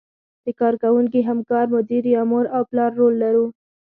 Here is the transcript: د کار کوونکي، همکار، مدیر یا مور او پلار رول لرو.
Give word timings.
د 0.45 0.47
کار 0.59 0.73
کوونکي، 0.83 1.19
همکار، 1.29 1.65
مدیر 1.75 2.03
یا 2.15 2.21
مور 2.29 2.45
او 2.55 2.61
پلار 2.69 2.91
رول 2.99 3.13
لرو. 3.23 3.45